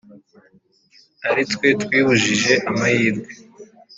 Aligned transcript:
Aritwe 1.29 1.67
twibujije 1.81 2.53
amahirwe 2.69 3.29